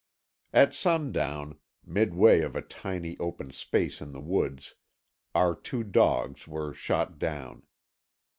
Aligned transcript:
At 0.51 0.73
sundown, 0.73 1.59
midway 1.85 2.41
of 2.41 2.55
a 2.55 2.63
tiny 2.63 3.15
open 3.19 3.51
space 3.51 4.01
in 4.01 4.13
the 4.13 4.19
woods, 4.19 4.73
our 5.35 5.53
two 5.55 5.83
dogs 5.83 6.47
were 6.47 6.73
shot 6.73 7.19
down. 7.19 7.67